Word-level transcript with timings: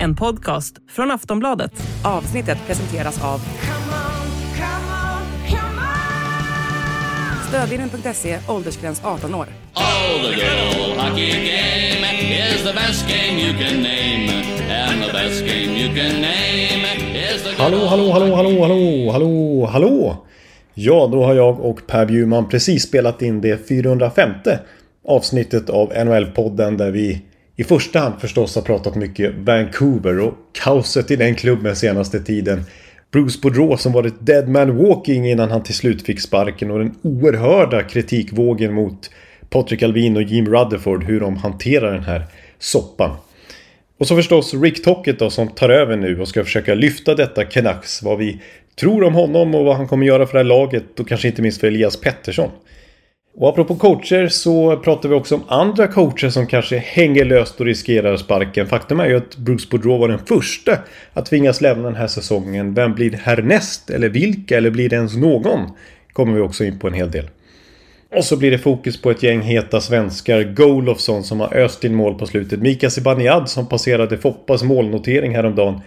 En 0.00 0.16
podcast 0.16 0.74
från 0.88 1.10
Aftonbladet. 1.10 1.72
Avsnittet 2.04 2.58
presenteras 2.66 3.24
av 3.24 3.40
Stödvinnen.se, 7.48 8.38
åldersgräns 8.48 9.04
18 9.04 9.34
år. 9.34 9.46
Oh, 9.74 10.22
the 10.22 10.34
good 10.34 10.88
old 10.88 10.98
hockey 10.98 11.30
game 11.30 12.06
is 12.54 12.62
the 12.62 12.72
best 12.72 13.08
game 13.08 13.40
you 13.40 13.58
can 13.58 13.82
name. 13.82 14.28
And 14.70 15.02
the 15.02 15.12
best 15.12 15.40
game 15.40 15.78
you 15.78 15.88
can 15.88 16.20
name 16.20 16.84
is 17.14 17.42
the 17.42 17.50
good 17.50 17.58
Hallå, 17.58 17.86
hallå, 17.86 18.12
hallå, 18.12 18.36
hallå, 18.36 18.62
hallå, 18.62 19.10
hallå, 19.12 19.66
hallå! 19.66 20.24
Ja, 20.74 21.08
då 21.12 21.24
har 21.24 21.34
jag 21.34 21.60
och 21.60 21.86
Per 21.86 22.06
Bjurman 22.06 22.48
precis 22.48 22.82
spelat 22.82 23.22
in 23.22 23.40
det 23.40 23.68
405 23.68 24.30
avsnittet 25.08 25.70
av 25.70 25.92
NHL-podden 25.92 26.76
där 26.76 26.90
vi 26.90 27.22
i 27.60 27.64
första 27.64 27.98
hand 27.98 28.14
förstås 28.20 28.54
har 28.54 28.62
pratat 28.62 28.94
mycket 28.94 29.34
Vancouver 29.34 30.20
och 30.20 30.34
kaoset 30.52 31.10
i 31.10 31.16
den 31.16 31.34
klubben 31.34 31.76
senaste 31.76 32.20
tiden. 32.20 32.64
Bruce 33.12 33.38
Boudreau 33.42 33.76
som 33.76 33.92
varit 33.92 34.14
dead 34.26 34.48
man 34.48 34.76
walking 34.76 35.30
innan 35.30 35.50
han 35.50 35.62
till 35.62 35.74
slut 35.74 36.02
fick 36.02 36.20
sparken 36.20 36.70
och 36.70 36.78
den 36.78 36.94
oerhörda 37.02 37.82
kritikvågen 37.82 38.74
mot 38.74 39.10
Patrick 39.50 39.82
Alvin 39.82 40.16
och 40.16 40.22
Jim 40.22 40.46
Rutherford 40.46 41.04
hur 41.04 41.20
de 41.20 41.36
hanterar 41.36 41.92
den 41.92 42.04
här 42.04 42.24
soppan. 42.58 43.16
Och 43.98 44.06
så 44.06 44.16
förstås 44.16 44.54
Rick 44.54 44.84
Tocket 44.84 45.18
då 45.18 45.30
som 45.30 45.48
tar 45.48 45.68
över 45.68 45.96
nu 45.96 46.20
och 46.20 46.28
ska 46.28 46.44
försöka 46.44 46.74
lyfta 46.74 47.14
detta 47.14 47.44
Canucks. 47.44 48.02
Vad 48.02 48.18
vi 48.18 48.40
tror 48.80 49.04
om 49.04 49.14
honom 49.14 49.54
och 49.54 49.64
vad 49.64 49.76
han 49.76 49.88
kommer 49.88 50.06
göra 50.06 50.26
för 50.26 50.32
det 50.32 50.38
här 50.38 50.44
laget 50.44 51.00
och 51.00 51.08
kanske 51.08 51.28
inte 51.28 51.42
minst 51.42 51.60
för 51.60 51.66
Elias 51.66 52.00
Pettersson. 52.00 52.50
Och 53.36 53.48
apropå 53.48 53.74
coacher 53.74 54.28
så 54.28 54.76
pratar 54.76 55.08
vi 55.08 55.14
också 55.14 55.34
om 55.34 55.42
andra 55.48 55.86
coacher 55.86 56.28
som 56.28 56.46
kanske 56.46 56.78
hänger 56.78 57.24
löst 57.24 57.60
och 57.60 57.66
riskerar 57.66 58.16
sparken. 58.16 58.66
Faktum 58.66 59.00
är 59.00 59.08
ju 59.08 59.16
att 59.16 59.36
Bruce 59.36 59.68
Boudreau 59.70 59.98
var 59.98 60.08
den 60.08 60.26
första 60.26 60.78
att 61.12 61.26
tvingas 61.26 61.60
lämna 61.60 61.84
den 61.84 61.96
här 61.96 62.06
säsongen. 62.06 62.74
Vem 62.74 62.94
blir 62.94 63.12
härnäst? 63.12 63.90
Eller 63.90 64.08
vilka? 64.08 64.56
Eller 64.56 64.70
blir 64.70 64.88
det 64.88 64.96
ens 64.96 65.16
någon? 65.16 65.60
Kommer 66.12 66.34
vi 66.34 66.40
också 66.40 66.64
in 66.64 66.78
på 66.78 66.86
en 66.86 66.94
hel 66.94 67.10
del. 67.10 67.30
Och 68.16 68.24
så 68.24 68.36
blir 68.36 68.50
det 68.50 68.58
fokus 68.58 69.02
på 69.02 69.10
ett 69.10 69.22
gäng 69.22 69.40
heta 69.40 69.80
svenskar. 69.80 70.42
Golofsson 70.42 71.24
som 71.24 71.40
har 71.40 71.54
öst 71.54 71.84
in 71.84 71.94
mål 71.94 72.14
på 72.14 72.26
slutet. 72.26 72.60
Mika 72.60 72.90
Zibanejad 72.90 73.48
som 73.48 73.68
passerade 73.68 74.18
Foppas 74.18 74.62
målnotering 74.62 75.34
häromdagen. 75.34 75.80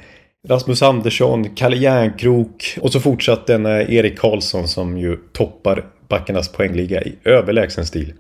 Rasmus 0.48 0.82
Andersson, 0.82 1.50
Kalle 1.50 1.76
Järnkrok 1.76 2.78
och 2.82 2.92
så 2.92 3.00
fortsatt 3.00 3.48
denna 3.48 3.82
Erik 3.82 4.20
Karlsson 4.20 4.68
som 4.68 4.98
ju 4.98 5.18
toppar 5.34 5.86
backarnas 6.12 6.52
poängliga 6.52 7.02
i 7.02 7.16
överlägsen 7.24 7.86
stil. 7.86 8.14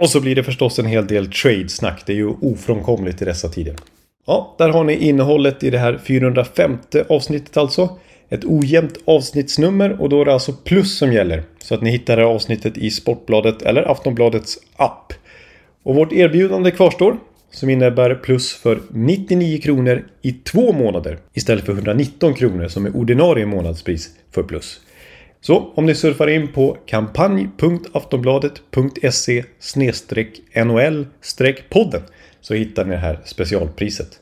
Och 0.00 0.10
så 0.10 0.20
blir 0.20 0.34
det 0.34 0.42
förstås 0.42 0.78
en 0.78 0.86
hel 0.86 1.06
del 1.06 1.30
trade-snack. 1.32 2.02
Det 2.06 2.12
är 2.12 2.16
ju 2.16 2.28
ofrånkomligt 2.28 3.22
i 3.22 3.24
dessa 3.24 3.48
tider. 3.48 3.76
Ja, 4.26 4.54
där 4.58 4.68
har 4.68 4.84
ni 4.84 4.94
innehållet 4.94 5.62
i 5.62 5.70
det 5.70 5.78
här 5.78 5.98
405 6.04 6.78
avsnittet 7.08 7.56
alltså. 7.56 7.98
Ett 8.30 8.44
ojämnt 8.44 8.98
avsnittsnummer 9.04 10.00
och 10.02 10.08
då 10.08 10.20
är 10.20 10.24
det 10.24 10.32
alltså 10.32 10.52
plus 10.52 10.98
som 10.98 11.12
gäller. 11.12 11.42
Så 11.58 11.74
att 11.74 11.82
ni 11.82 11.90
hittar 11.90 12.16
det 12.16 12.22
här 12.22 12.28
avsnittet 12.28 12.78
i 12.78 12.90
Sportbladet 12.90 13.62
eller 13.62 13.90
Aftonbladets 13.90 14.58
app. 14.76 15.12
Och 15.82 15.94
vårt 15.94 16.12
erbjudande 16.12 16.70
kvarstår. 16.70 17.16
Som 17.50 17.70
innebär 17.70 18.14
plus 18.14 18.54
för 18.54 18.80
99 18.90 19.60
kronor 19.60 20.04
i 20.22 20.32
två 20.32 20.72
månader 20.72 21.18
istället 21.34 21.64
för 21.64 21.72
119 21.72 22.34
kronor 22.34 22.68
som 22.68 22.86
är 22.86 22.96
ordinarie 22.96 23.46
månadspris 23.46 24.08
för 24.30 24.42
plus. 24.42 24.80
Så 25.40 25.72
om 25.74 25.86
ni 25.86 25.94
surfar 25.94 26.28
in 26.28 26.48
på 26.48 26.76
kampanj.aftonbladet.se 26.86 29.44
NHL-podden 30.54 32.02
så 32.40 32.54
hittar 32.54 32.84
ni 32.84 32.90
det 32.90 32.96
här 32.96 33.20
specialpriset. 33.24 34.20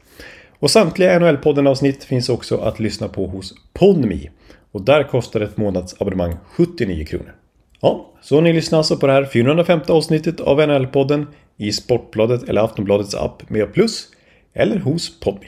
Och 0.58 0.70
samtliga 0.70 1.18
NHL-podden 1.18 1.68
avsnitt 1.68 2.04
finns 2.04 2.28
också 2.28 2.56
att 2.56 2.80
lyssna 2.80 3.08
på 3.08 3.26
hos 3.26 3.54
Podmi. 3.72 4.30
Och 4.72 4.82
där 4.82 5.02
kostar 5.02 5.40
ett 5.40 5.56
månadsabonnemang 5.56 6.36
79 6.46 7.04
kronor. 7.04 7.34
Ja, 7.80 8.12
så 8.22 8.40
ni 8.40 8.52
lyssnar 8.52 8.78
alltså 8.78 8.96
på 8.96 9.06
det 9.06 9.12
här 9.12 9.24
405 9.24 9.80
avsnittet 9.88 10.40
av 10.40 10.60
NHL-podden 10.60 11.26
i 11.56 11.72
Sportbladet 11.72 12.48
eller 12.48 12.60
Aftonbladets 12.60 13.14
app 13.14 13.50
med 13.50 13.72
plus 13.72 14.08
eller 14.54 14.78
hos 14.78 15.20
Podmi. 15.20 15.46